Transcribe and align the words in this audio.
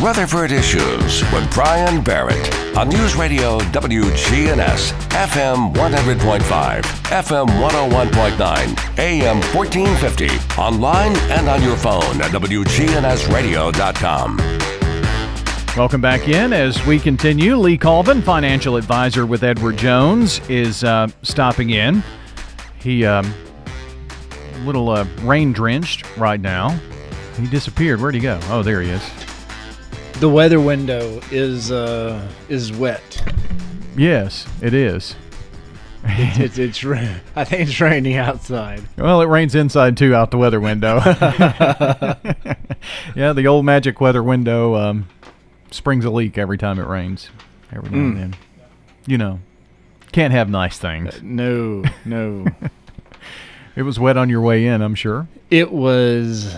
Rutherford 0.00 0.52
Issues 0.52 1.22
with 1.32 1.52
Brian 1.52 2.04
Barrett 2.04 2.54
on 2.76 2.88
News 2.88 3.16
Radio 3.16 3.58
WGNS, 3.58 4.92
FM 5.08 5.74
100.5, 5.74 6.82
FM 6.82 7.48
101.9, 7.48 8.98
AM 9.00 9.40
1450, 9.56 10.28
online 10.60 11.16
and 11.32 11.48
on 11.48 11.60
your 11.64 11.76
phone 11.76 12.22
at 12.22 12.30
WGNSradio.com. 12.30 14.36
Welcome 15.76 16.00
back 16.00 16.28
in 16.28 16.52
as 16.52 16.86
we 16.86 17.00
continue. 17.00 17.56
Lee 17.56 17.76
Colvin, 17.76 18.22
financial 18.22 18.76
advisor 18.76 19.26
with 19.26 19.42
Edward 19.42 19.78
Jones, 19.78 20.40
is 20.48 20.84
uh, 20.84 21.08
stopping 21.22 21.70
in. 21.70 22.04
He 22.80 23.04
um, 23.04 23.34
a 24.54 24.58
little 24.60 24.90
uh, 24.90 25.04
rain 25.22 25.52
drenched 25.52 26.16
right 26.16 26.40
now. 26.40 26.78
He 27.36 27.48
disappeared. 27.48 28.00
Where'd 28.00 28.14
he 28.14 28.20
go? 28.20 28.38
Oh, 28.44 28.62
there 28.62 28.80
he 28.80 28.90
is. 28.90 29.02
The 30.20 30.28
weather 30.28 30.60
window 30.60 31.20
is 31.30 31.70
uh, 31.70 32.26
is 32.48 32.72
wet. 32.72 33.22
Yes, 33.96 34.46
it 34.60 34.74
is. 34.74 35.14
It's, 36.04 36.38
it's, 36.40 36.58
it's 36.58 36.84
ra- 36.84 37.14
I 37.36 37.44
think 37.44 37.68
it's 37.68 37.80
raining 37.80 38.16
outside. 38.16 38.82
Well, 38.96 39.20
it 39.20 39.26
rains 39.26 39.54
inside 39.54 39.96
too, 39.96 40.14
out 40.16 40.30
the 40.32 40.38
weather 40.38 40.60
window. 40.60 40.96
yeah, 43.14 43.32
the 43.32 43.46
old 43.46 43.64
magic 43.64 44.00
weather 44.00 44.22
window 44.22 44.74
um, 44.74 45.08
springs 45.70 46.04
a 46.04 46.10
leak 46.10 46.36
every 46.36 46.58
time 46.58 46.78
it 46.80 46.86
rains. 46.86 47.30
Every 47.72 47.90
now 47.90 47.98
and 47.98 48.16
then. 48.16 48.36
You 49.06 49.18
know, 49.18 49.40
can't 50.10 50.32
have 50.32 50.48
nice 50.48 50.78
things. 50.78 51.22
No, 51.22 51.84
no. 52.04 52.46
It 53.76 53.82
was 53.82 54.00
wet 54.00 54.16
on 54.16 54.28
your 54.28 54.40
way 54.40 54.66
in, 54.66 54.82
I'm 54.82 54.96
sure. 54.96 55.28
it 55.50 55.70
was 55.70 56.56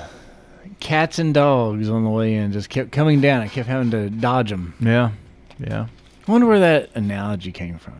cats 0.80 1.18
and 1.18 1.32
dogs 1.34 1.88
on 1.88 2.04
the 2.04 2.10
way 2.10 2.34
in. 2.34 2.52
Just 2.52 2.68
kept 2.70 2.90
coming 2.92 3.20
down. 3.20 3.42
I 3.42 3.48
kept 3.48 3.68
having 3.68 3.90
to 3.92 4.10
dodge 4.10 4.50
them. 4.50 4.74
Yeah, 4.80 5.10
yeah. 5.58 5.86
I 6.26 6.32
wonder 6.32 6.46
where 6.46 6.60
that 6.60 6.90
analogy 6.94 7.52
came 7.52 7.78
from. 7.78 7.94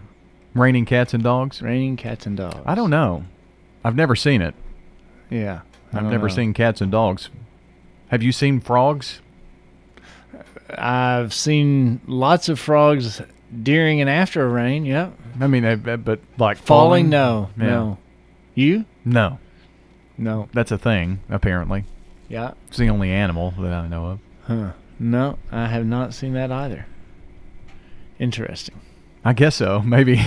Raining 0.54 0.84
cats 0.84 1.14
and 1.14 1.22
dogs. 1.22 1.62
Raining 1.62 1.96
cats 1.96 2.27
and 2.27 2.36
dogs. 2.36 2.60
I 2.66 2.74
don't 2.74 2.91
know. 2.91 3.24
I've 3.84 3.94
never 3.96 4.16
seen 4.16 4.42
it. 4.42 4.54
Yeah. 5.30 5.60
I 5.92 5.98
I've 5.98 6.04
never 6.04 6.28
know. 6.28 6.34
seen 6.34 6.54
cats 6.54 6.80
and 6.80 6.91
dogs. 6.91 7.30
Have 8.08 8.22
you 8.22 8.32
seen 8.32 8.60
frogs? 8.60 9.20
I've 10.76 11.34
seen 11.34 12.00
lots 12.06 12.48
of 12.48 12.58
frogs 12.60 13.20
during 13.62 14.00
and 14.00 14.08
after 14.08 14.44
a 14.44 14.48
rain. 14.48 14.84
Yep. 14.84 15.12
I 15.41 15.47
mean, 15.47 15.64
uh, 15.64 15.76
uh, 15.86 15.97
but 15.97 16.20
like 16.38 16.58
Falling? 16.58 17.08
No. 17.08 17.50
Yeah. 17.56 17.66
No. 17.66 17.98
You? 18.54 18.84
No, 19.04 19.38
No. 20.19 20.48
that's 20.52 20.70
a 20.70 20.78
thing. 20.78 21.20
Apparently, 21.30 21.84
Yeah. 22.30 22.52
it's 22.68 22.78
the 22.78 22.88
only 22.88 23.10
animal 23.10 23.52
that 23.58 23.72
I 23.72 23.88
know 23.88 24.06
of. 24.06 24.18
Huh. 24.44 24.72
No, 24.98 25.38
I 25.50 25.66
have 25.66 25.84
not 25.84 26.14
seen 26.14 26.32
that 26.34 26.50
either. 26.52 26.86
Interesting. 28.18 28.80
I 29.24 29.32
guess 29.32 29.56
so. 29.56 29.80
Maybe. 29.84 30.22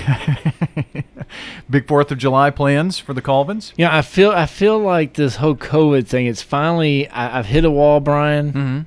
Big 1.70 1.88
Fourth 1.88 2.12
of 2.12 2.18
July 2.18 2.50
plans 2.50 3.00
for 3.00 3.14
the 3.14 3.22
Colvins. 3.22 3.74
Yeah, 3.78 3.96
I 3.96 4.02
feel 4.02 4.32
I 4.32 4.46
feel 4.46 4.78
like 4.78 5.14
this 5.14 5.38
whole 5.38 5.56
COVID 5.56 6.06
thing. 6.08 6.28
It's 6.28 6.42
finally 6.42 7.08
I, 7.10 7.40
I've 7.40 7.46
hit 7.48 7.66
a 7.66 7.72
wall, 7.72 8.00
Brian. 8.00 8.48
Mm-hmm. 8.54 8.80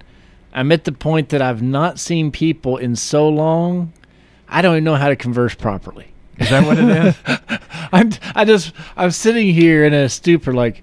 I'm 0.52 0.72
at 0.72 0.84
the 0.84 0.92
point 0.92 1.30
that 1.30 1.42
I've 1.42 1.62
not 1.62 1.98
seen 1.98 2.30
people 2.30 2.76
in 2.76 2.96
so 2.96 3.28
long. 3.28 3.92
I 4.48 4.62
don't 4.62 4.74
even 4.74 4.84
know 4.84 4.94
how 4.94 5.08
to 5.08 5.16
converse 5.16 5.54
properly. 5.54 6.12
Is 6.38 6.50
that 6.50 6.64
what 6.66 6.78
it 6.78 6.88
is? 7.06 7.58
I'm 7.92 8.10
I 8.34 8.44
just 8.44 8.72
I'm 8.96 9.10
sitting 9.10 9.52
here 9.52 9.84
in 9.84 9.92
a 9.94 10.08
stupor, 10.08 10.52
like 10.52 10.82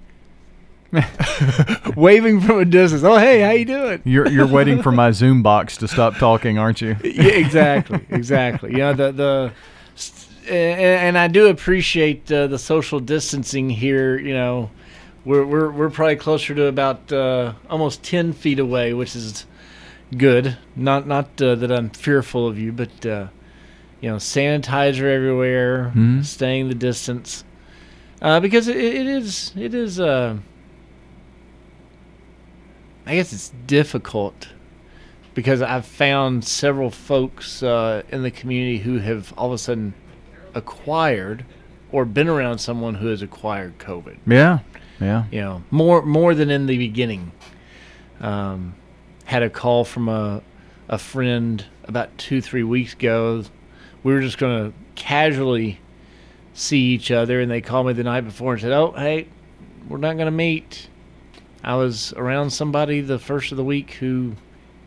waving 1.96 2.40
from 2.40 2.58
a 2.60 2.64
distance. 2.64 3.02
Oh, 3.02 3.16
hey, 3.16 3.40
how 3.40 3.50
you 3.50 3.64
doing? 3.64 4.02
You're 4.04 4.28
you're 4.28 4.46
waiting 4.46 4.82
for 4.82 4.92
my 4.92 5.10
Zoom 5.20 5.42
box 5.42 5.76
to 5.78 5.88
stop 5.88 6.16
talking, 6.16 6.58
aren't 6.58 6.80
you? 6.80 6.96
yeah, 7.02 7.24
exactly, 7.32 8.00
exactly. 8.10 8.70
You 8.72 8.78
know 8.78 8.92
the 8.94 9.12
the, 9.12 10.52
and, 10.52 11.16
I 11.16 11.28
do 11.28 11.46
appreciate 11.48 12.30
uh, 12.30 12.46
the 12.46 12.58
social 12.58 13.00
distancing 13.00 13.70
here. 13.70 14.18
You 14.18 14.34
know, 14.34 14.70
we're 15.24 15.44
we're 15.44 15.70
we're 15.70 15.90
probably 15.90 16.16
closer 16.16 16.54
to 16.54 16.66
about 16.66 17.10
uh, 17.12 17.54
almost 17.70 18.02
ten 18.02 18.32
feet 18.32 18.58
away, 18.58 18.92
which 18.94 19.16
is 19.16 19.46
good. 20.16 20.56
Not 20.76 21.06
not 21.06 21.40
uh, 21.40 21.54
that 21.56 21.72
I'm 21.72 21.90
fearful 21.90 22.46
of 22.46 22.58
you, 22.58 22.72
but 22.72 23.06
uh, 23.06 23.28
you 24.00 24.10
know, 24.10 24.16
sanitizer 24.16 25.04
everywhere, 25.12 25.92
Mhm. 25.94 26.24
staying 26.24 26.68
the 26.68 26.74
distance, 26.74 27.42
uh, 28.20 28.38
because 28.40 28.68
it, 28.68 28.76
it 28.76 29.06
is 29.06 29.52
it 29.56 29.74
is. 29.74 29.98
I 33.06 33.16
guess 33.16 33.32
it's 33.32 33.52
difficult 33.66 34.48
because 35.34 35.60
I've 35.60 35.84
found 35.84 36.44
several 36.44 36.90
folks 36.90 37.62
uh, 37.62 38.02
in 38.10 38.22
the 38.22 38.30
community 38.30 38.78
who 38.78 38.98
have 38.98 39.34
all 39.36 39.48
of 39.48 39.52
a 39.52 39.58
sudden 39.58 39.94
acquired 40.54 41.44
or 41.92 42.04
been 42.04 42.28
around 42.28 42.58
someone 42.58 42.94
who 42.94 43.08
has 43.08 43.20
acquired 43.20 43.78
COVID. 43.78 44.18
Yeah, 44.26 44.60
yeah. 45.00 45.24
You 45.30 45.40
know, 45.40 45.64
more 45.70 46.02
more 46.02 46.34
than 46.34 46.50
in 46.50 46.66
the 46.66 46.78
beginning. 46.78 47.32
Um, 48.20 48.74
had 49.24 49.42
a 49.42 49.50
call 49.50 49.84
from 49.84 50.08
a 50.08 50.42
a 50.88 50.98
friend 50.98 51.64
about 51.84 52.16
two 52.16 52.40
three 52.40 52.62
weeks 52.62 52.94
ago. 52.94 53.44
We 54.02 54.12
were 54.12 54.20
just 54.20 54.38
going 54.38 54.70
to 54.70 54.78
casually 54.94 55.80
see 56.52 56.80
each 56.80 57.10
other, 57.10 57.40
and 57.40 57.50
they 57.50 57.60
called 57.60 57.86
me 57.86 57.92
the 57.92 58.04
night 58.04 58.22
before 58.22 58.52
and 58.52 58.62
said, 58.62 58.72
"Oh, 58.72 58.92
hey, 58.92 59.28
we're 59.88 59.98
not 59.98 60.14
going 60.14 60.26
to 60.26 60.30
meet." 60.30 60.88
I 61.64 61.74
was 61.76 62.12
around 62.14 62.50
somebody 62.50 63.00
the 63.00 63.18
first 63.18 63.50
of 63.50 63.56
the 63.56 63.64
week 63.64 63.92
who 63.94 64.34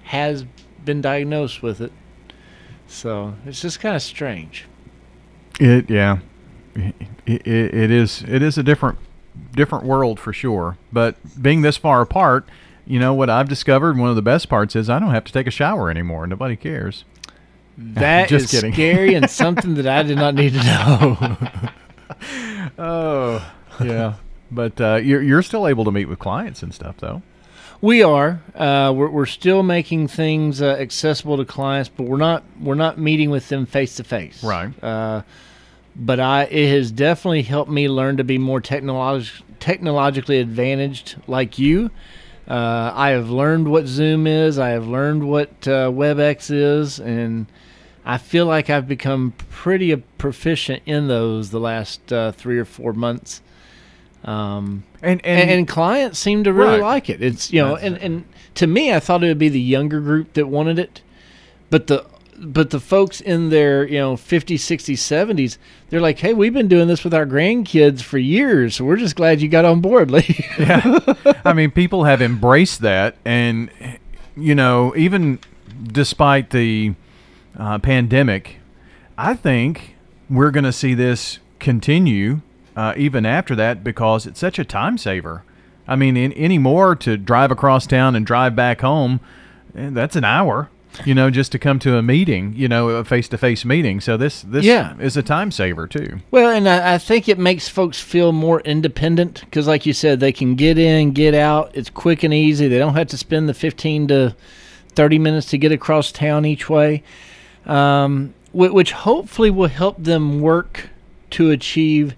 has 0.04 0.46
been 0.86 1.02
diagnosed 1.02 1.62
with 1.62 1.82
it, 1.82 1.92
so 2.88 3.34
it's 3.46 3.62
just 3.62 3.80
kind 3.80 3.96
of 3.96 4.02
strange. 4.02 4.66
It 5.60 5.90
yeah. 5.90 6.20
It, 6.76 6.96
it, 7.26 7.48
it 7.48 7.92
is 7.92 8.24
it 8.28 8.42
is 8.42 8.58
a 8.58 8.64
different 8.64 9.00
different 9.54 9.86
world 9.86 10.20
for 10.20 10.32
sure. 10.32 10.78
But 10.94 11.16
being 11.42 11.62
this 11.64 11.78
far 11.78 12.02
apart, 12.02 12.48
you 12.86 13.00
know 13.00 13.14
what 13.14 13.30
I've 13.30 13.50
discovered. 13.50 13.98
One 13.98 14.10
of 14.10 14.16
the 14.16 14.22
best 14.22 14.48
parts 14.48 14.76
is 14.76 14.90
I 14.90 15.00
don't 15.00 15.10
have 15.12 15.26
to 15.26 15.34
take 15.34 15.48
a 15.48 15.52
shower 15.52 15.90
anymore. 15.90 16.28
Nobody 16.28 16.56
cares. 16.56 17.04
That 17.80 18.28
Just 18.28 18.46
is 18.46 18.52
kidding. 18.60 18.74
scary 18.74 19.14
and 19.14 19.30
something 19.30 19.76
that 19.76 19.86
I 19.86 20.02
did 20.02 20.18
not 20.18 20.34
need 20.34 20.54
to 20.54 20.64
know. 20.64 21.38
Oh 22.80 23.52
yeah. 23.84 24.16
But 24.52 24.80
uh, 24.80 24.96
you're 24.96 25.22
you're 25.22 25.42
still 25.42 25.68
able 25.68 25.86
to 25.86 25.92
meet 25.92 26.06
with 26.06 26.20
clients 26.20 26.64
and 26.64 26.74
stuff 26.74 26.98
though. 26.98 27.22
We 27.80 28.02
are. 28.02 28.42
Uh, 28.56 28.92
we're, 28.96 29.10
we're 29.10 29.26
still 29.28 29.62
making 29.62 30.08
things 30.08 30.62
uh, 30.62 30.78
accessible 30.80 31.38
to 31.38 31.46
clients, 31.46 31.90
but 31.90 32.04
we're 32.04 32.18
not. 32.18 32.44
We're 32.60 32.76
not 32.76 32.98
meeting 32.98 33.30
with 33.30 33.50
them 33.50 33.66
face 33.66 33.96
to 33.98 34.04
face. 34.04 34.44
Right. 34.44 34.72
Uh, 34.84 35.22
but 35.96 36.20
I, 36.20 36.44
it 36.44 36.70
has 36.70 36.92
definitely 36.92 37.44
helped 37.44 37.72
me 37.72 37.90
learn 37.90 38.18
to 38.18 38.24
be 38.24 38.38
more 38.38 38.62
technolog- 38.62 39.42
technologically 39.60 40.40
advantaged, 40.40 41.18
like 41.28 41.58
you. 41.60 41.92
Uh, 42.48 42.92
I 42.96 43.10
have 43.10 43.30
learned 43.30 43.70
what 43.70 43.88
Zoom 43.88 44.26
is. 44.26 44.58
I 44.58 44.70
have 44.70 44.88
learned 44.88 45.28
what 45.28 45.50
uh, 45.68 45.92
WebEx 45.92 46.50
is, 46.50 47.00
and 47.00 47.48
I 48.06 48.18
feel 48.18 48.46
like 48.46 48.70
I've 48.70 48.88
become 48.88 49.34
pretty 49.50 49.96
proficient 49.96 50.82
in 50.86 51.08
those 51.08 51.50
the 51.50 51.60
last 51.60 52.14
uh, 52.14 52.32
three 52.32 52.58
or 52.58 52.66
four 52.66 52.94
months. 52.94 53.42
Um, 54.26 54.84
And 55.02 55.24
and, 55.26 55.50
and 55.50 55.68
clients 55.68 56.20
seem 56.20 56.44
to 56.44 56.52
really 56.54 56.80
Right. 56.82 56.94
like 56.96 57.10
it. 57.10 57.22
It's 57.22 57.52
you 57.54 57.62
know, 57.62 57.76
That's- 57.76 57.88
and, 57.94 57.98
and 58.02 58.24
to 58.56 58.68
me, 58.68 58.94
I 58.94 59.00
thought 59.00 59.24
it 59.24 59.28
would 59.28 59.38
be 59.40 59.50
the 59.50 59.60
younger 59.62 60.00
group 60.02 60.34
that 60.34 60.48
wanted 60.48 60.80
it, 60.80 61.02
but 61.70 61.88
the 61.88 62.06
but 62.40 62.70
the 62.70 62.80
folks 62.80 63.20
in 63.20 63.50
their 63.50 63.88
you 63.88 63.98
know 63.98 64.14
50s 64.16 64.58
60s 64.60 64.98
70s 65.00 65.58
they're 65.90 66.00
like 66.00 66.20
hey 66.20 66.36
we've 66.36 66.54
been 66.54 66.68
doing 66.68 66.88
this 66.88 67.04
with 67.04 67.12
our 67.12 67.26
grandkids 67.26 68.04
for 68.04 68.20
years 68.20 68.76
so 68.76 68.86
we're 68.86 68.96
just 68.96 69.16
glad 69.16 69.42
you 69.42 69.50
got 69.50 69.66
on 69.66 69.82
board 69.82 70.12
lee 70.16 70.46
I 71.44 71.54
mean, 71.56 71.72
people 71.72 72.04
have 72.04 72.22
embraced 72.22 72.82
that, 72.82 73.16
and 73.26 73.72
you 74.36 74.54
know, 74.54 74.94
even 74.96 75.40
despite 75.92 76.52
the 76.52 76.94
uh, 77.58 77.80
pandemic, 77.80 78.58
I 79.18 79.34
think 79.34 79.96
we're 80.30 80.52
going 80.52 80.64
to 80.66 80.72
see 80.72 80.94
this 80.94 81.40
continue 81.60 82.42
uh, 82.78 82.94
even 82.96 83.26
after 83.26 83.56
that 83.56 83.84
because 83.84 84.26
it's 84.26 84.40
such 84.40 84.58
a 84.60 84.64
time 84.64 84.98
saver. 84.98 85.44
I 85.88 85.96
mean, 85.96 86.16
in, 86.16 86.32
anymore 86.34 86.96
to 86.98 87.18
drive 87.18 87.50
across 87.52 87.88
town 87.88 88.16
and 88.16 88.26
drive 88.26 88.56
back 88.56 88.82
home, 88.82 89.20
eh, 89.76 89.90
that's 89.92 90.16
an 90.16 90.24
hour. 90.24 90.70
You 91.06 91.14
know, 91.14 91.30
just 91.30 91.52
to 91.52 91.60
come 91.60 91.78
to 91.80 91.98
a 91.98 92.02
meeting, 92.02 92.54
you 92.56 92.68
know, 92.68 92.90
a 92.90 93.04
face-to-face 93.04 93.64
meeting. 93.66 94.00
So 94.02 94.18
this 94.18 94.42
this 94.42 94.66
Yeah. 94.66 94.96
is 95.00 95.16
a 95.16 95.22
time 95.22 95.52
saver 95.52 95.86
too. 95.86 96.20
well 96.32 96.50
and 96.50 96.68
I, 96.68 96.96
I 96.96 96.98
think 96.98 97.30
it 97.30 97.38
makes 97.38 97.68
folks 97.70 98.00
feel 98.00 98.32
more 98.32 98.62
independent 98.62 99.42
because 99.46 99.68
like 99.68 99.86
you 99.86 99.94
said 99.94 100.20
they 100.20 100.32
can 100.32 100.56
get 100.56 100.78
in 100.80 101.12
get 101.12 101.36
out 101.36 101.70
it's 101.76 101.90
quick 101.92 102.24
and 102.24 102.34
easy 102.34 102.68
they 102.68 102.80
don't 102.80 102.96
have 102.96 103.08
to 103.08 103.18
spend 103.18 103.48
the 103.48 103.54
15 103.54 104.08
to 104.08 104.36
30 104.96 105.20
minutes 105.20 105.48
to 105.52 105.58
get 105.60 105.72
across 105.72 106.12
town 106.12 106.46
each 106.46 106.68
way 106.68 107.04
um, 107.68 108.34
which 108.54 108.92
hopefully 108.94 109.52
will 109.52 109.68
help 109.68 110.02
them 110.04 110.42
work 110.42 110.90
to 111.32 111.52
achieve 111.52 112.16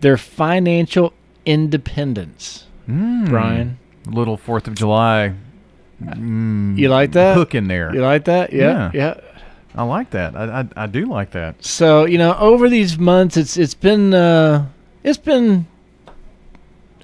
their 0.00 0.16
financial 0.16 1.12
independence. 1.46 2.66
Mm. 2.88 3.28
Brian, 3.28 3.78
little 4.06 4.36
Fourth 4.36 4.66
of 4.68 4.74
July 4.74 5.34
You 6.00 6.88
like 6.88 7.12
that? 7.12 7.34
hook 7.36 7.54
in 7.54 7.68
there. 7.68 7.92
You 7.94 8.00
like 8.02 8.24
that? 8.24 8.52
Yeah, 8.52 8.90
Yeah. 8.94 9.14
yeah. 9.16 9.20
I 9.74 9.82
like 9.84 10.10
that. 10.10 10.34
I, 10.34 10.60
I, 10.60 10.84
I 10.84 10.86
do 10.86 11.06
like 11.06 11.32
that. 11.32 11.62
So 11.64 12.04
you 12.06 12.18
know, 12.18 12.34
over 12.38 12.68
these 12.68 12.98
months, 12.98 13.36
it's 13.36 13.56
it's 13.56 13.74
been 13.74 14.12
uh, 14.14 14.66
it's 15.04 15.18
been. 15.18 15.66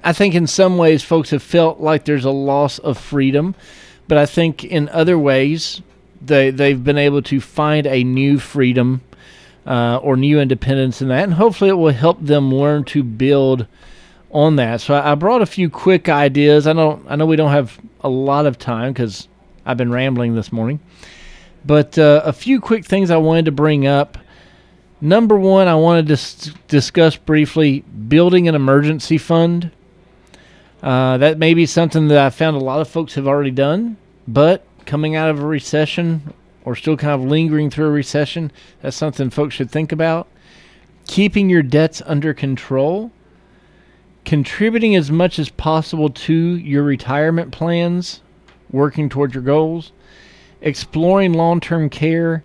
I 0.03 0.13
think 0.13 0.35
in 0.35 0.45
some 0.47 0.77
ways, 0.77 1.01
folks 1.03 1.29
have 1.31 1.41
felt 1.41 1.79
like 1.79 2.05
there's 2.05 2.25
a 2.25 2.31
loss 2.31 2.77
of 2.79 2.97
freedom, 2.97 3.55
but 4.07 4.17
I 4.17 4.25
think 4.25 4.63
in 4.63 4.89
other 4.89 5.17
ways, 5.17 5.81
they 6.21 6.49
they've 6.51 6.83
been 6.83 6.97
able 6.97 7.21
to 7.23 7.39
find 7.39 7.87
a 7.87 8.03
new 8.03 8.39
freedom 8.39 9.01
uh, 9.65 9.99
or 10.01 10.15
new 10.15 10.39
independence 10.39 11.01
in 11.01 11.07
that, 11.09 11.23
and 11.23 11.33
hopefully, 11.33 11.69
it 11.69 11.73
will 11.73 11.93
help 11.93 12.21
them 12.21 12.53
learn 12.53 12.83
to 12.85 13.03
build 13.03 13.67
on 14.31 14.57
that. 14.57 14.81
So 14.81 14.93
I, 14.93 15.15
brought 15.15 15.41
a 15.41 15.45
few 15.45 15.69
quick 15.69 16.09
ideas. 16.09 16.67
I 16.67 16.73
don't. 16.73 17.05
I 17.07 17.15
know 17.15 17.25
we 17.25 17.35
don't 17.35 17.51
have 17.51 17.79
a 18.01 18.09
lot 18.09 18.45
of 18.45 18.59
time 18.59 18.93
because 18.93 19.27
I've 19.65 19.77
been 19.77 19.91
rambling 19.91 20.35
this 20.35 20.51
morning. 20.51 20.79
But 21.65 21.97
uh, 21.97 22.21
a 22.23 22.33
few 22.33 22.61
quick 22.61 22.85
things 22.85 23.09
I 23.09 23.17
wanted 23.17 23.45
to 23.45 23.51
bring 23.51 23.87
up. 23.87 24.17
Number 25.01 25.37
one, 25.37 25.67
I 25.67 25.75
wanted 25.75 26.07
to 26.07 26.53
discuss 26.67 27.15
briefly 27.15 27.81
building 27.81 28.47
an 28.47 28.55
emergency 28.55 29.17
fund. 29.17 29.71
Uh, 30.83 31.17
that 31.17 31.39
may 31.39 31.53
be 31.53 31.65
something 31.65 32.09
that 32.09 32.17
I 32.17 32.29
found 32.29 32.55
a 32.55 32.59
lot 32.59 32.81
of 32.81 32.87
folks 32.87 33.15
have 33.15 33.27
already 33.27 33.51
done, 33.51 33.97
but 34.27 34.65
coming 34.85 35.15
out 35.15 35.29
of 35.29 35.39
a 35.39 35.45
recession 35.45 36.33
or 36.65 36.75
still 36.75 36.97
kind 36.97 37.13
of 37.13 37.27
lingering 37.27 37.69
through 37.69 37.87
a 37.87 37.91
recession, 37.91 38.51
that's 38.81 38.97
something 38.97 39.29
folks 39.29 39.55
should 39.55 39.71
think 39.71 39.91
about. 39.91 40.27
Keeping 41.07 41.49
your 41.49 41.63
debts 41.63 42.01
under 42.05 42.33
control, 42.33 43.11
contributing 44.25 44.95
as 44.95 45.11
much 45.11 45.39
as 45.39 45.49
possible 45.49 46.09
to 46.09 46.33
your 46.33 46.83
retirement 46.83 47.51
plans, 47.51 48.21
working 48.71 49.07
towards 49.07 49.33
your 49.33 49.43
goals 49.43 49.91
exploring 50.65 51.31
long 51.33 51.61
term 51.61 51.89
care 51.89 52.43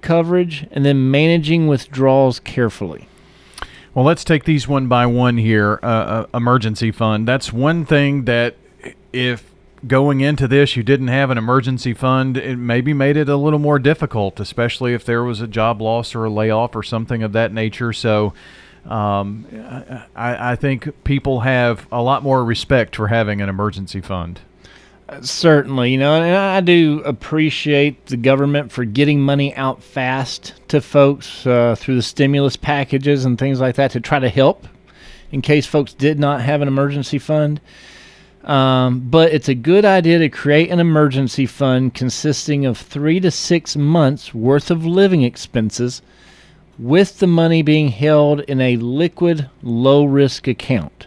coverage, 0.00 0.64
and 0.70 0.84
then 0.84 1.10
managing 1.10 1.66
withdrawals 1.66 2.38
carefully. 2.38 3.08
Well, 3.94 4.04
let's 4.04 4.22
take 4.22 4.44
these 4.44 4.68
one 4.68 4.86
by 4.86 5.06
one 5.06 5.38
here. 5.38 5.80
Uh, 5.82 5.86
uh, 5.86 6.26
emergency 6.32 6.92
fund. 6.92 7.26
That's 7.26 7.52
one 7.52 7.84
thing 7.84 8.26
that 8.26 8.54
if 9.12 9.52
going 9.86 10.20
into 10.20 10.48
this 10.48 10.76
you 10.76 10.82
didn't 10.82 11.08
have 11.08 11.30
an 11.30 11.38
emergency 11.38 11.94
fund, 11.94 12.36
it 12.36 12.56
maybe 12.56 12.92
made 12.92 13.16
it 13.16 13.28
a 13.28 13.36
little 13.36 13.58
more 13.58 13.78
difficult, 13.78 14.40
especially 14.40 14.94
if 14.94 15.04
there 15.04 15.22
was 15.22 15.40
a 15.40 15.46
job 15.46 15.80
loss 15.80 16.14
or 16.14 16.24
a 16.24 16.30
layoff 16.30 16.74
or 16.74 16.82
something 16.82 17.22
of 17.22 17.32
that 17.32 17.52
nature. 17.52 17.92
So. 17.92 18.32
Um, 18.86 19.44
I, 20.16 20.52
I 20.52 20.56
think 20.56 21.04
people 21.04 21.40
have 21.40 21.86
a 21.92 22.00
lot 22.00 22.22
more 22.22 22.42
respect 22.42 22.96
for 22.96 23.08
having 23.08 23.42
an 23.42 23.50
emergency 23.50 24.00
fund. 24.00 24.40
Certainly, 25.20 25.92
you 25.92 25.98
know, 25.98 26.14
and 26.14 26.34
I 26.34 26.60
do 26.60 27.02
appreciate 27.04 28.06
the 28.06 28.16
government 28.16 28.72
for 28.72 28.84
getting 28.84 29.20
money 29.20 29.54
out 29.56 29.82
fast 29.82 30.54
to 30.68 30.80
folks 30.80 31.46
uh, 31.46 31.76
through 31.78 31.96
the 31.96 32.02
stimulus 32.02 32.56
packages 32.56 33.26
and 33.26 33.38
things 33.38 33.60
like 33.60 33.74
that 33.76 33.90
to 33.90 34.00
try 34.00 34.18
to 34.18 34.28
help 34.28 34.66
in 35.30 35.42
case 35.42 35.66
folks 35.66 35.94
did 35.94 36.18
not 36.18 36.42
have 36.42 36.62
an 36.62 36.68
emergency 36.68 37.18
fund. 37.18 37.60
Um, 38.48 39.00
but 39.00 39.30
it's 39.30 39.50
a 39.50 39.54
good 39.54 39.84
idea 39.84 40.18
to 40.20 40.30
create 40.30 40.70
an 40.70 40.80
emergency 40.80 41.44
fund 41.44 41.92
consisting 41.92 42.64
of 42.64 42.78
three 42.78 43.20
to 43.20 43.30
six 43.30 43.76
months 43.76 44.32
worth 44.32 44.70
of 44.70 44.86
living 44.86 45.22
expenses 45.22 46.00
with 46.78 47.18
the 47.18 47.26
money 47.26 47.60
being 47.60 47.88
held 47.88 48.40
in 48.40 48.62
a 48.62 48.76
liquid, 48.76 49.50
low 49.62 50.04
risk 50.04 50.48
account. 50.48 51.06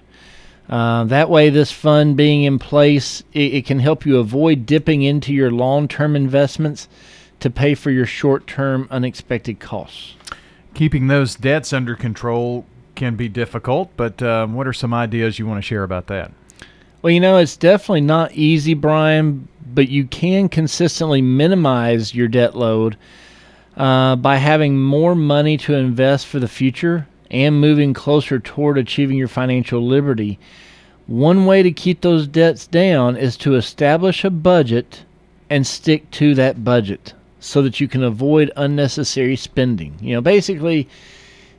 Uh, 0.69 1.03
that 1.05 1.29
way, 1.29 1.49
this 1.49 1.71
fund 1.71 2.15
being 2.15 2.43
in 2.43 2.59
place, 2.59 3.23
it, 3.33 3.53
it 3.55 3.65
can 3.65 3.79
help 3.79 4.05
you 4.05 4.19
avoid 4.19 4.67
dipping 4.67 5.01
into 5.01 5.33
your 5.33 5.49
long 5.49 5.87
term 5.87 6.15
investments 6.15 6.87
to 7.39 7.49
pay 7.49 7.73
for 7.73 7.89
your 7.89 8.05
short 8.05 8.45
term 8.45 8.87
unexpected 8.91 9.59
costs. 9.59 10.15
Keeping 10.75 11.07
those 11.07 11.35
debts 11.35 11.73
under 11.73 11.95
control 11.95 12.65
can 12.95 13.15
be 13.15 13.27
difficult, 13.27 13.89
but 13.97 14.21
um, 14.21 14.53
what 14.53 14.67
are 14.67 14.73
some 14.73 14.94
ideas 14.94 15.39
you 15.39 15.47
want 15.47 15.57
to 15.57 15.67
share 15.67 15.83
about 15.83 16.05
that? 16.07 16.31
Well, 17.01 17.12
you 17.12 17.19
know, 17.19 17.38
it's 17.38 17.57
definitely 17.57 18.01
not 18.01 18.33
easy, 18.33 18.75
Brian, 18.75 19.48
but 19.74 19.89
you 19.89 20.06
can 20.06 20.50
consistently 20.50 21.21
minimize 21.21 22.13
your 22.13 22.27
debt 22.27 22.56
load 22.56 22.95
uh, 23.75 24.15
by 24.18 24.36
having 24.36 24.80
more 24.80 25.15
money 25.15 25.57
to 25.57 25.74
invest 25.74 26.27
for 26.27 26.39
the 26.39 26.48
future 26.48 27.07
and 27.31 27.59
moving 27.59 27.95
closer 27.95 28.39
toward 28.39 28.77
achieving 28.77 29.18
your 29.18 29.27
financial 29.27 29.86
liberty. 29.86 30.38
One 31.07 31.48
way 31.48 31.63
to 31.63 31.71
keep 31.71 32.01
those 32.01 32.27
debts 32.27 32.68
down 32.68 33.18
is 33.18 33.36
to 33.38 33.56
establish 33.56 34.24
a 34.24 34.30
budget 34.30 35.04
and 35.50 35.65
stick 35.65 36.12
to 36.12 36.36
that 36.36 36.63
budget 36.63 37.13
so 37.39 37.63
that 37.63 37.80
you 37.80 37.88
can 37.88 38.04
avoid 38.04 38.51
unnecessary 38.56 39.36
spending. 39.36 39.97
You 40.00 40.13
know, 40.13 40.21
basically, 40.21 40.88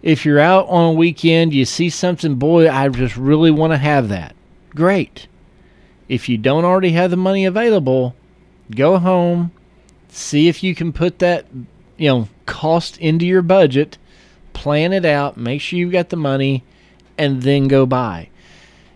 if 0.02 0.24
you're 0.24 0.38
out 0.38 0.68
on 0.68 0.90
a 0.90 0.96
weekend, 0.96 1.52
you 1.52 1.64
see 1.64 1.90
something, 1.90 2.36
boy, 2.36 2.70
I 2.70 2.88
just 2.90 3.16
really 3.16 3.50
want 3.50 3.72
to 3.72 3.78
have 3.78 4.08
that. 4.10 4.36
Great. 4.74 5.26
If 6.12 6.28
you 6.28 6.36
don't 6.36 6.66
already 6.66 6.90
have 6.90 7.10
the 7.10 7.16
money 7.16 7.46
available, 7.46 8.14
go 8.70 8.98
home, 8.98 9.50
see 10.08 10.46
if 10.46 10.62
you 10.62 10.74
can 10.74 10.92
put 10.92 11.20
that, 11.20 11.46
you 11.96 12.08
know, 12.10 12.28
cost 12.44 12.98
into 12.98 13.24
your 13.24 13.40
budget, 13.40 13.96
plan 14.52 14.92
it 14.92 15.06
out, 15.06 15.38
make 15.38 15.62
sure 15.62 15.78
you've 15.78 15.90
got 15.90 16.10
the 16.10 16.16
money, 16.16 16.64
and 17.16 17.40
then 17.40 17.66
go 17.66 17.86
buy. 17.86 18.28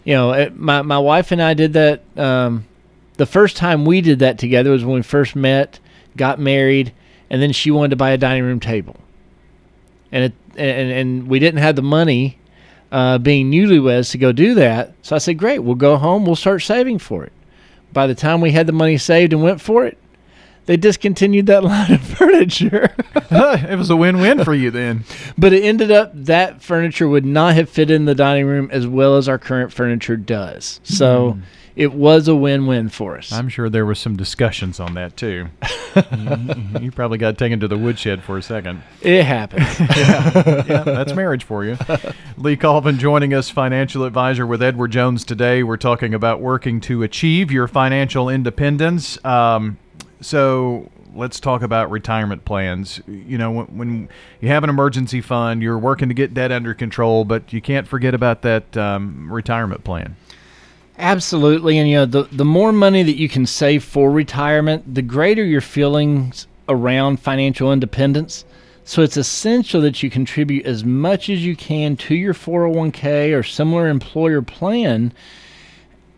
You 0.05 0.13
know, 0.13 0.33
it- 0.33 0.59
my 0.59 0.83
my 0.83 0.99
wife 0.99 1.33
and 1.33 1.41
I 1.43 1.55
did 1.55 1.73
that. 1.73 2.03
Um, 2.19 2.67
the 3.17 3.25
first 3.25 3.57
time 3.57 3.87
we 3.87 4.03
did 4.03 4.19
that 4.19 4.37
together 4.37 4.71
was 4.71 4.85
when 4.85 4.97
we 4.97 5.03
first 5.03 5.35
met, 5.35 5.79
got 6.19 6.39
married, 6.39 6.93
and 7.31 7.41
then 7.41 7.53
she 7.53 7.71
wanted 7.71 7.91
to 7.93 7.97
buy 7.97 8.11
a 8.11 8.19
dining 8.19 8.45
room 8.45 8.61
table, 8.61 8.97
and 10.13 10.25
it 10.25 10.33
and 10.59 10.93
and 10.93 11.29
we 11.29 11.39
didn't 11.39 11.61
have 11.61 11.77
the 11.77 11.83
money, 11.83 12.37
uh, 12.93 13.19
being 13.19 13.51
newlyweds, 13.51 14.11
to 14.13 14.19
go 14.19 14.33
do 14.33 14.55
that. 14.55 14.93
So 15.03 15.17
I 15.17 15.19
said, 15.19 15.39
"Great, 15.39 15.61
we'll 15.61 15.75
go 15.75 15.97
home. 15.97 16.25
We'll 16.25 16.37
start 16.37 16.63
saving 16.63 16.99
for 16.99 17.25
it." 17.25 17.33
By 17.93 18.07
the 18.07 18.15
time 18.15 18.41
we 18.41 18.53
had 18.53 18.67
the 18.67 18.73
money 18.73 18.99
saved 18.99 19.33
and 19.33 19.43
went 19.43 19.61
for 19.61 19.87
it, 19.87 19.99
they 20.67 20.77
discontinued 20.77 21.47
that 21.47 21.65
line 21.65 21.93
of 21.93 22.03
furniture. 22.03 22.95
it 23.31 23.79
was 23.79 23.91
a 23.91 23.97
win-win 23.97 24.45
for 24.45 24.55
you 24.55 24.71
then. 24.71 25.05
but 25.39 25.53
it 25.53 25.65
ended 25.65 25.91
up 25.91 26.11
that 26.15 26.63
furniture 26.63 27.09
would 27.09 27.25
not 27.25 27.55
have 27.55 27.71
fit 27.71 27.91
in 27.91 28.05
the 28.05 28.15
dining 28.15 28.47
room 28.47 28.69
as 28.71 28.87
well 28.87 29.17
as 29.17 29.29
our 29.29 29.39
current 29.39 29.73
furniture 29.73 30.17
does. 30.17 30.81
So 30.85 31.39
it 31.77 31.93
was 31.93 32.27
a 32.27 32.35
win-win 32.35 32.89
for 32.89 33.19
us. 33.19 33.31
I'm 33.31 33.51
sure 33.51 33.69
there 33.69 33.85
was 33.85 33.99
some 33.99 34.17
discussions 34.17 34.81
on 34.81 34.95
that 34.95 35.15
too. 35.15 35.49
you, 36.81 36.91
probably 36.91 37.19
got 37.19 37.37
taken 37.37 37.61
to 37.61 37.69
the 37.69 37.77
woodshed 37.77 38.23
for 38.23 38.39
a 38.39 38.43
second. 38.43 38.83
it 39.03 39.25
happened. 39.25 39.67
yeah, 39.97 40.83
that's 40.85 41.13
marriage 41.13 41.45
for 41.45 41.67
you. 41.67 41.77
Lee 42.39 42.57
Colvin 42.57 42.99
joining 42.99 43.35
us, 43.35 43.51
financial 43.51 44.05
advisor 44.05 44.47
with 44.47 44.63
Edward 44.63 44.91
Jones 44.91 45.23
today. 45.23 45.63
We're 45.63 45.77
talking 45.77 46.15
about 46.15 46.41
working 46.41 46.81
to 46.83 47.03
achieve 47.03 47.53
your 47.53 47.69
financial 47.69 48.31
independence. 48.31 49.23
Um, 49.23 49.77
so 50.23 50.91
let's 51.15 51.39
talk 51.41 51.61
about 51.61 51.91
retirement 51.91 52.47
plans. 52.47 53.03
You 53.07 53.37
know, 53.37 53.51
when, 53.51 53.67
when 53.67 54.09
you 54.41 54.49
have 54.49 54.65
an 54.65 54.71
emergency 54.71 55.21
fund, 55.21 55.63
you're 55.63 55.79
working 55.79 56.09
to 56.09 56.15
get 56.15 56.33
debt 56.33 56.53
under 56.53 56.73
control, 56.73 57.27
but 57.27 57.53
you 57.53 57.61
can't 57.61 57.87
forget 57.87 58.15
about 58.15 58.41
that 58.43 58.75
um, 58.79 59.31
retirement 59.31 59.85
plan. 59.85 60.17
Absolutely, 60.99 61.77
and 61.79 61.89
you 61.89 61.97
know 61.97 62.07
the 62.07 62.23
the 62.25 62.45
more 62.45 62.73
money 62.73 63.03
that 63.03 63.19
you 63.19 63.29
can 63.29 63.45
save 63.45 63.85
for 63.85 64.11
retirement, 64.11 64.95
the 64.95 65.03
greater 65.03 65.45
your 65.45 65.61
feelings 65.61 66.47
around 66.69 67.21
financial 67.21 67.73
independence. 67.73 68.45
So 68.85 69.03
it's 69.03 69.17
essential 69.17 69.81
that 69.83 70.03
you 70.03 70.09
contribute 70.09 70.65
as 70.65 70.85
much 70.85 71.29
as 71.29 71.45
you 71.45 71.57
can 71.57 71.97
to 71.97 72.15
your 72.15 72.33
401k 72.33 73.37
or 73.37 73.43
similar 73.43 73.89
employer 73.89 74.43
plan. 74.43 75.13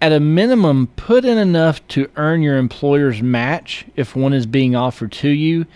At 0.00 0.12
a 0.12 0.20
minimum, 0.20 0.88
put 0.88 1.25
in 1.25 1.38
enough 1.38 1.87
to 1.88 2.11
earn 2.16 2.42
your 2.42 2.58
employer's 2.58 3.23
match 3.23 3.87
if 3.97 4.14
one 4.14 4.35
is 4.35 4.47
being 4.47 4.76
offered 4.76 5.12
to 5.12 5.28
you. 5.28 5.66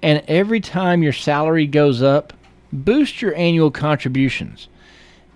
And 0.00 0.22
every 0.28 0.60
time 0.60 1.02
your 1.02 1.12
salary 1.12 1.66
goes 1.66 2.02
up, 2.02 2.32
boost 2.72 3.20
your 3.20 3.34
annual 3.34 3.72
contributions 3.72 4.68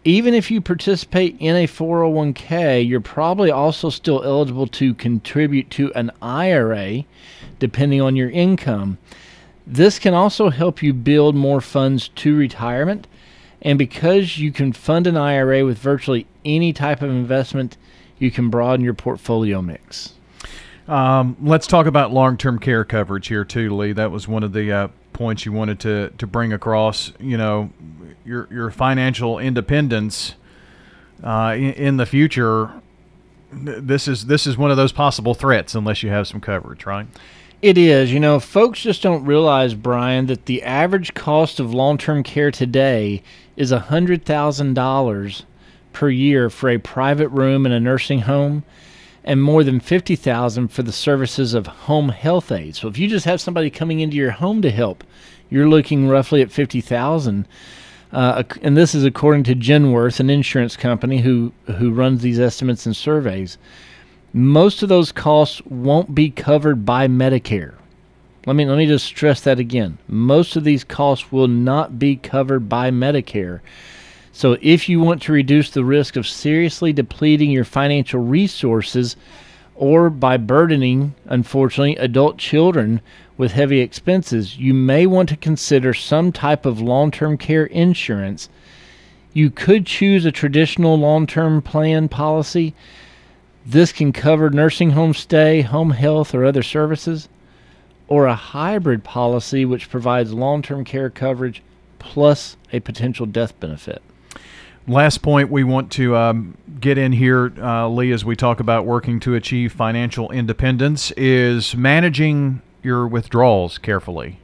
even 0.05 0.35
if 0.35 0.51
you 0.51 0.61
participate 0.61 1.37
in 1.39 1.55
a 1.57 1.67
401k, 1.67 2.87
you're 2.87 3.01
probably 3.01 3.51
also 3.51 3.89
still 3.89 4.23
eligible 4.25 4.67
to 4.67 4.95
contribute 4.95 5.71
to 5.71 5.93
an 5.95 6.11
IRA 6.21 7.05
depending 7.59 8.01
on 8.01 8.17
your 8.17 8.31
income. 8.31 8.99
This 9.67 9.99
can 9.99 10.15
also 10.15 10.51
help 10.51 10.83
you 10.83 10.93
build 10.93 11.37
more 11.37 11.61
funds 11.61 12.09
to 12.09 12.37
retirement. 12.37 13.07
And 13.61 13.79
because 13.79 14.39
you 14.39 14.51
can 14.51 14.73
fund 14.73 15.07
an 15.07 15.17
IRA 15.17 15.65
with 15.65 15.79
virtually 15.79 16.27
any 16.45 16.73
type 16.73 17.01
of 17.01 17.11
investment, 17.11 17.77
you 18.19 18.33
can 18.33 18.51
broaden 18.51 18.85
your 18.85 18.95
portfolio 18.95 19.63
mix. 19.63 20.15
Um, 20.89 21.37
let's 21.41 21.69
talk 21.69 21.87
about 21.87 22.13
long-term 22.13 22.59
care 22.59 22.85
coverage 22.85 23.29
here 23.29 23.45
too, 23.45 23.77
Lee. 23.77 23.93
That 23.93 24.11
was 24.11 24.27
one 24.27 24.43
of 24.43 24.53
the 24.53 24.73
uh, 24.73 24.89
points 25.12 25.47
you 25.47 25.52
wanted 25.52 25.81
to 25.81 26.11
to 26.19 26.26
bring 26.26 26.52
across. 26.52 27.12
You 27.19 27.37
know, 27.37 27.71
your 28.25 28.49
your 28.50 28.71
financial 28.71 29.38
independence 29.38 30.35
uh, 31.23 31.54
in, 31.57 31.73
in 31.73 31.97
the 31.97 32.07
future. 32.07 32.73
this 33.52 34.09
is 34.09 34.26
this 34.26 34.47
is 34.47 34.57
one 34.57 34.71
of 34.71 34.76
those 34.76 34.92
possible 34.92 35.35
threats 35.35 35.75
unless 35.75 36.02
you 36.02 36.11
have 36.11 36.26
some 36.26 36.40
coverage, 36.40 36.87
right? 36.87 37.07
It 37.62 37.78
is. 37.78 38.12
You 38.12 38.19
know, 38.19 38.40
folks 38.40 38.81
just 38.81 39.02
don't 39.02 39.25
realize, 39.25 39.75
Brian, 39.75 40.26
that 40.26 40.47
the 40.47 40.64
average 40.64 41.14
cost 41.14 41.61
of 41.61 41.73
long 41.73 41.97
term 41.97 42.25
care 42.25 42.50
today 42.50 43.23
is 43.57 43.71
$100,000 43.71 45.42
per 45.92 46.09
year 46.09 46.50
for 46.50 46.71
a 46.71 46.78
private 46.78 47.28
room 47.28 47.64
in 47.64 47.71
a 47.71 47.78
nursing 47.78 48.21
home 48.23 48.64
and 49.25 49.43
more 49.43 49.62
than 49.64 49.81
50000 49.81 50.69
for 50.69 50.83
the 50.83 50.93
services 50.93 51.55
of 51.55 51.67
home 51.67 52.09
health 52.09 52.50
aides. 52.50 52.81
So 52.81 52.88
if 52.88 52.99
you 52.99 53.09
just 53.09 53.25
have 53.25 53.41
somebody 53.41 53.71
coming 53.71 54.00
into 54.00 54.17
your 54.17 54.33
home 54.33 54.62
to 54.62 54.71
help, 54.71 55.05
you're 55.50 55.69
looking 55.69 56.09
roughly 56.09 56.43
at 56.43 56.50
50000 56.50 57.47
uh, 58.12 58.43
and 58.61 58.76
this 58.76 58.95
is 58.95 59.05
according 59.05 59.43
to 59.45 59.55
Genworth, 59.55 60.21
an 60.21 60.29
insurance 60.29 60.76
company 60.76 61.23
who, 61.23 61.50
who 61.79 61.93
runs 61.93 62.21
these 62.21 62.38
estimates 62.38 62.85
and 62.85 62.95
surveys 62.95 63.57
most 64.33 64.83
of 64.83 64.88
those 64.88 65.12
costs 65.12 65.61
won't 65.67 66.14
be 66.14 66.31
covered 66.31 66.87
by 66.87 67.07
Medicare. 67.07 67.75
Let 68.47 68.57
me 68.57 68.64
let 68.64 68.79
me 68.79 68.87
just 68.87 69.05
stress 69.05 69.41
that 69.43 69.59
again. 69.59 69.99
Most 70.09 70.57
of 70.57 70.64
these 70.64 70.85
costs 70.85 71.31
will 71.31 71.49
not 71.49 71.99
be 71.99 72.17
covered 72.17 72.69
by 72.69 72.91
Medicare. 72.91 73.61
So 74.33 74.57
if 74.61 74.89
you 74.89 75.01
want 75.01 75.23
to 75.23 75.33
reduce 75.33 75.71
the 75.71 75.85
risk 75.85 76.17
of 76.17 76.27
seriously 76.27 76.93
depleting 76.93 77.51
your 77.51 77.65
financial 77.65 78.21
resources 78.21 79.17
or 79.75 80.11
by 80.11 80.37
burdening, 80.37 81.15
unfortunately, 81.27 81.97
adult 81.97 82.39
children 82.39 83.01
with 83.37 83.53
heavy 83.53 83.81
expenses, 83.81 84.59
you 84.59 84.75
may 84.75 85.07
want 85.07 85.29
to 85.29 85.37
consider 85.37 85.95
some 85.95 86.33
type 86.33 86.67
of 86.67 86.81
long-term 86.81 87.39
care 87.39 87.67
insurance. 87.67 88.49
You 89.33 89.51
could 89.51 89.87
choose 89.87 90.25
a 90.25 90.33
traditional 90.33 90.97
long-term 90.97 91.62
plan 91.62 92.09
policy 92.09 92.75
this 93.65 93.93
can 93.93 94.12
cover 94.12 94.51
nursing 94.51 94.91
home 94.91 95.15
stay, 95.15 95.61
home 95.61 95.93
health, 95.93 96.35
or 96.35 96.45
other 96.45 96.62
services, 96.62 97.29
or 98.09 98.27
a 98.27 98.35
hybrid 98.35 99.05
policy 99.05 99.65
which 99.65 99.89
provides 99.89 100.33
long 100.33 100.62
term 100.62 100.85
care 100.85 101.11
coverage 101.11 101.62
plus 101.99 102.57
a 102.73 102.81
potential 102.81 103.27
death 103.27 103.59
benefit. 103.61 104.03
Last 104.89 105.23
point 105.23 105.51
we 105.51 105.62
want 105.62 105.93
to 105.93 106.17
um, 106.17 106.57
get 106.81 106.99
in 106.99 107.12
here, 107.12 107.53
uh, 107.59 107.89
Lee, 107.89 108.11
as 108.11 108.25
we 108.25 108.35
talk 108.35 108.59
about 108.59 108.85
working 108.85 109.21
to 109.21 109.35
achieve 109.35 109.73
financial 109.73 110.31
independence, 110.33 111.12
is 111.12 111.77
managing 111.77 112.62
your 112.83 113.07
withdrawals 113.07 113.79
carefully. 113.79 114.41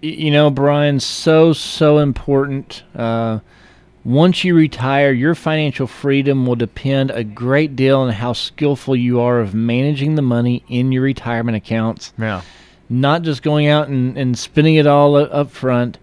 You 0.00 0.30
know, 0.30 0.48
Brian, 0.48 1.00
so, 1.00 1.52
so 1.52 1.98
important. 1.98 2.84
Uh, 2.94 3.40
once 4.04 4.44
you 4.44 4.54
retire, 4.54 5.12
your 5.12 5.34
financial 5.34 5.86
freedom 5.86 6.46
will 6.46 6.56
depend 6.56 7.10
a 7.10 7.22
great 7.24 7.76
deal 7.76 7.98
on 7.98 8.12
how 8.12 8.32
skillful 8.32 8.96
you 8.96 9.20
are 9.20 9.40
of 9.40 9.54
managing 9.54 10.14
the 10.14 10.22
money 10.22 10.64
in 10.68 10.90
your 10.92 11.02
retirement 11.02 11.56
accounts. 11.56 12.14
Yeah. 12.16 12.42
Not 12.88 13.22
just 13.22 13.42
going 13.42 13.66
out 13.66 13.88
and, 13.88 14.16
and 14.16 14.38
spending 14.38 14.76
it 14.76 14.86
all 14.86 15.16
up 15.16 15.50
front. 15.50 15.98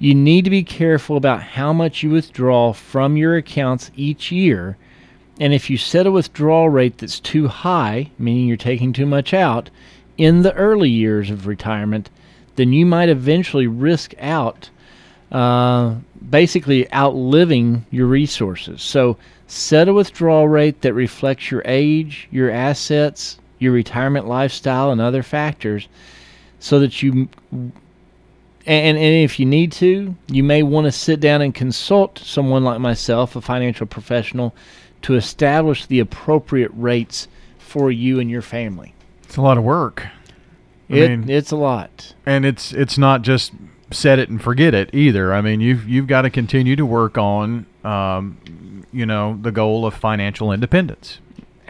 You 0.00 0.14
need 0.14 0.44
to 0.46 0.50
be 0.50 0.64
careful 0.64 1.18
about 1.18 1.42
how 1.42 1.74
much 1.74 2.02
you 2.02 2.08
withdraw 2.08 2.72
from 2.72 3.18
your 3.18 3.36
accounts 3.36 3.90
each 3.94 4.32
year. 4.32 4.78
And 5.38 5.52
if 5.52 5.68
you 5.68 5.76
set 5.76 6.06
a 6.06 6.10
withdrawal 6.10 6.70
rate 6.70 6.96
that's 6.96 7.20
too 7.20 7.48
high, 7.48 8.10
meaning 8.18 8.48
you're 8.48 8.56
taking 8.56 8.94
too 8.94 9.04
much 9.04 9.34
out, 9.34 9.68
in 10.16 10.40
the 10.40 10.54
early 10.54 10.88
years 10.88 11.30
of 11.30 11.46
retirement, 11.46 12.08
then 12.56 12.72
you 12.72 12.86
might 12.86 13.10
eventually 13.10 13.66
risk 13.66 14.14
out 14.18 14.70
uh, 15.32 15.94
basically 16.30 16.90
outliving 16.94 17.84
your 17.90 18.06
resources. 18.06 18.80
So 18.80 19.18
set 19.48 19.86
a 19.86 19.92
withdrawal 19.92 20.48
rate 20.48 20.80
that 20.80 20.94
reflects 20.94 21.50
your 21.50 21.62
age, 21.66 22.26
your 22.30 22.50
assets, 22.50 23.38
your 23.58 23.72
retirement 23.72 24.26
lifestyle, 24.26 24.92
and 24.92 25.00
other 25.00 25.22
factors 25.22 25.88
so 26.58 26.80
that 26.80 27.02
you. 27.02 27.28
And, 28.66 28.98
and 28.98 29.24
if 29.24 29.40
you 29.40 29.46
need 29.46 29.72
to, 29.72 30.14
you 30.28 30.44
may 30.44 30.62
want 30.62 30.84
to 30.84 30.92
sit 30.92 31.20
down 31.20 31.40
and 31.40 31.54
consult 31.54 32.18
someone 32.18 32.62
like 32.62 32.80
myself, 32.80 33.34
a 33.36 33.40
financial 33.40 33.86
professional, 33.86 34.54
to 35.02 35.14
establish 35.14 35.86
the 35.86 35.98
appropriate 35.98 36.70
rates 36.74 37.26
for 37.58 37.90
you 37.90 38.20
and 38.20 38.30
your 38.30 38.42
family. 38.42 38.94
It's 39.24 39.36
a 39.36 39.42
lot 39.42 39.56
of 39.56 39.64
work. 39.64 40.08
I 40.90 40.94
it, 40.94 41.08
mean, 41.08 41.30
it's 41.30 41.52
a 41.52 41.56
lot, 41.56 42.14
and 42.26 42.44
it's 42.44 42.72
it's 42.72 42.98
not 42.98 43.22
just 43.22 43.52
set 43.92 44.18
it 44.18 44.28
and 44.28 44.42
forget 44.42 44.74
it 44.74 44.90
either. 44.92 45.32
I 45.32 45.40
mean, 45.40 45.60
you've 45.60 45.88
you've 45.88 46.08
got 46.08 46.22
to 46.22 46.30
continue 46.30 46.74
to 46.76 46.84
work 46.84 47.16
on, 47.16 47.66
um, 47.84 48.84
you 48.92 49.06
know, 49.06 49.38
the 49.40 49.52
goal 49.52 49.86
of 49.86 49.94
financial 49.94 50.52
independence. 50.52 51.20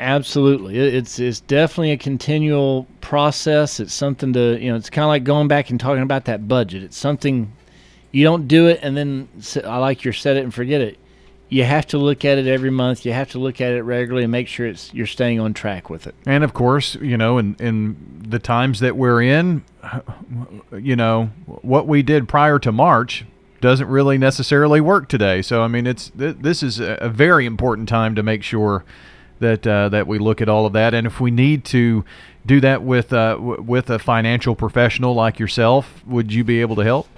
Absolutely, 0.01 0.79
it's 0.79 1.19
it's 1.19 1.41
definitely 1.41 1.93
a 1.93 1.97
continual 1.97 2.87
process. 3.01 3.81
It's 3.81 3.95
something 3.95 4.33
to 4.33 4.59
you 4.59 4.71
know. 4.71 4.77
It's 4.77 4.91
kind 4.91 5.05
of 5.05 5.09
like 5.09 5.25
going 5.25 5.49
back 5.49 5.71
and 5.71 5.79
talking 5.79 6.03
about 6.03 6.25
that 6.25 6.49
budget. 6.49 6.83
It's 6.83 6.97
something 6.97 7.53
you 8.13 8.25
don't 8.25 8.49
do 8.49 8.67
it 8.67 8.81
and 8.83 8.97
then 8.97 9.29
I 9.65 9.79
like 9.79 10.03
your 10.03 10.13
set 10.13 10.37
it 10.37 10.43
and 10.43 10.53
forget 10.53 10.81
it 10.81 10.99
you 11.51 11.65
have 11.65 11.87
to 11.89 11.99
look 11.99 12.25
at 12.25 12.39
it 12.39 12.47
every 12.47 12.71
month. 12.71 13.05
You 13.05 13.13
have 13.13 13.31
to 13.33 13.39
look 13.39 13.61
at 13.61 13.73
it 13.73 13.83
regularly 13.83 14.23
and 14.23 14.33
make 14.33 14.49
sure 14.49 14.67
it's 14.67 14.95
you're 14.95 15.07
staying 15.07 15.41
on 15.41 15.53
track 15.53 15.91
with 15.91 16.07
it. 16.07 16.15
And 16.25 16.45
of 16.45 16.55
course, 16.55 16.95
you 16.95 17.19
know, 17.19 17.39
in 17.39 17.57
in 17.59 18.23
the 18.27 18.39
times 18.39 18.81
that 18.81 18.97
we're 18.97 19.21
in, 19.21 19.65
you 20.73 20.97
know, 20.97 21.31
what 21.47 21.87
we 21.87 22.03
did 22.03 22.29
prior 22.29 22.59
to 22.61 22.73
March 22.73 23.27
doesn't 23.61 23.89
really 23.89 24.17
necessarily 24.17 24.81
work 24.81 25.09
today. 25.09 25.43
So 25.43 25.63
I 25.63 25.69
mean, 25.69 25.87
it's 25.87 26.11
this 26.15 26.63
is 26.63 26.79
a 26.79 27.11
very 27.13 27.47
important 27.47 27.89
time 27.89 28.15
to 28.15 28.23
make 28.23 28.45
sure 28.45 28.85
that 29.41 29.67
uh, 29.67 29.89
that 29.91 30.07
we 30.07 30.19
look 30.19 30.41
at 30.41 30.49
all 30.49 30.67
of 30.67 30.73
that. 30.75 30.95
And 30.95 31.07
if 31.07 31.21
we 31.21 31.31
need 31.31 31.65
to 31.67 32.05
do 32.47 32.61
that 32.61 32.83
with 32.83 33.13
uh, 33.13 33.35
w- 33.35 33.63
with 33.63 33.91
a 33.91 33.99
financial 33.99 34.55
professional 34.55 35.15
like 35.15 35.39
yourself, 35.39 36.03
would 36.07 36.33
you 36.33 36.45
be 36.45 36.61
able 36.61 36.77
to 36.77 36.83
help? 36.83 37.09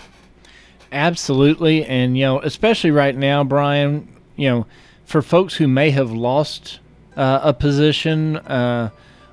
Absolutely, 0.91 1.85
and 1.85 2.17
you 2.17 2.25
know, 2.25 2.41
especially 2.41 2.91
right 2.91 3.17
now, 3.17 3.45
Brian, 3.45 4.09
you 4.37 4.49
know, 4.49 4.67
for 5.05 5.23
folks 5.23 5.55
who 5.55 5.69
may 5.69 5.91
have 5.91 6.11
lost 6.11 6.81
uh, 7.17 7.41
a 7.43 7.55
position 7.55 8.37
uh, 8.37 8.91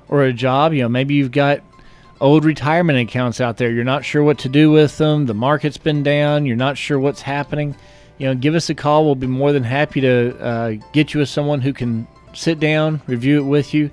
or 0.08 0.22
a 0.22 0.32
job, 0.32 0.72
you 0.72 0.82
know, 0.82 0.88
maybe 0.88 1.14
you've 1.14 1.32
got 1.32 1.60
old 2.20 2.44
retirement 2.44 2.98
accounts 2.98 3.40
out 3.40 3.56
there. 3.56 3.70
You're 3.70 3.84
not 3.84 4.04
sure 4.04 4.22
what 4.22 4.38
to 4.40 4.48
do 4.48 4.70
with 4.70 4.98
them. 4.98 5.26
The 5.26 5.34
market's 5.34 5.78
been 5.78 6.02
down. 6.02 6.46
You're 6.46 6.56
not 6.56 6.76
sure 6.76 6.98
what's 6.98 7.22
happening. 7.22 7.74
You 8.18 8.26
know, 8.28 8.34
give 8.34 8.54
us 8.54 8.68
a 8.68 8.74
call. 8.74 9.04
We'll 9.06 9.14
be 9.14 9.26
more 9.26 9.52
than 9.52 9.64
happy 9.64 10.00
to 10.02 10.38
uh, 10.38 10.70
get 10.92 11.14
you 11.14 11.20
with 11.20 11.30
someone 11.30 11.60
who 11.62 11.72
can 11.72 12.06
sit 12.34 12.60
down, 12.60 13.02
review 13.06 13.38
it 13.38 13.44
with 13.44 13.74
you, 13.74 13.90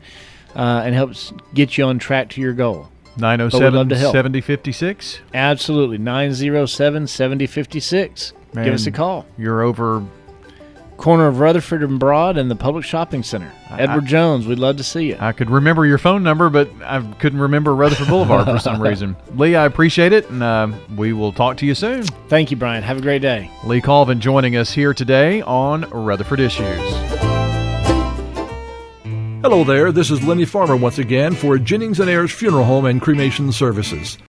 uh, 0.55 0.81
and 0.85 0.95
helps 0.95 1.33
get 1.53 1.77
you 1.77 1.85
on 1.85 1.99
track 1.99 2.29
to 2.29 2.41
your 2.41 2.53
goal. 2.53 2.89
907 3.17 3.89
7056? 3.89 5.19
Absolutely. 5.33 5.97
907 5.97 7.07
7056. 7.07 8.33
Give 8.53 8.73
us 8.73 8.87
a 8.87 8.91
call. 8.91 9.25
You're 9.37 9.61
over 9.61 10.03
corner 10.97 11.27
of 11.27 11.39
Rutherford 11.39 11.83
and 11.83 11.99
Broad 11.99 12.37
and 12.37 12.49
the 12.51 12.55
Publix 12.55 12.83
Shopping 12.83 13.23
Center. 13.23 13.51
Edward 13.69 14.05
I, 14.05 14.07
Jones, 14.07 14.47
we'd 14.47 14.59
love 14.59 14.77
to 14.77 14.83
see 14.83 15.09
you. 15.09 15.17
I 15.19 15.31
could 15.31 15.49
remember 15.49 15.85
your 15.85 15.97
phone 15.97 16.23
number, 16.23 16.49
but 16.49 16.69
I 16.83 17.01
couldn't 17.19 17.39
remember 17.39 17.75
Rutherford 17.75 18.07
Boulevard 18.07 18.45
for 18.45 18.59
some 18.59 18.81
reason. 18.81 19.15
Lee, 19.35 19.55
I 19.55 19.65
appreciate 19.65 20.11
it, 20.11 20.29
and 20.29 20.43
uh, 20.43 20.71
we 20.95 21.13
will 21.13 21.31
talk 21.31 21.57
to 21.57 21.65
you 21.65 21.75
soon. 21.75 22.03
Thank 22.27 22.51
you, 22.51 22.57
Brian. 22.57 22.83
Have 22.83 22.97
a 22.97 23.01
great 23.01 23.21
day. 23.21 23.49
Lee 23.63 23.81
Colvin 23.81 24.19
joining 24.19 24.57
us 24.57 24.71
here 24.71 24.93
today 24.93 25.41
on 25.41 25.81
Rutherford 25.91 26.39
Issues. 26.39 27.36
Hello 29.43 29.63
there, 29.63 29.91
this 29.91 30.09
is 30.09 30.23
Lenny 30.23 30.45
Farmer 30.45 30.75
once 30.75 30.97
again 30.97 31.35
for 31.35 31.59
Jennings 31.59 31.99
and 31.99 32.09
Ayers 32.09 32.31
Funeral 32.31 32.65
Home 32.65 32.85
and 32.85 32.99
Cremation 32.99 33.51
Services. 33.51 34.17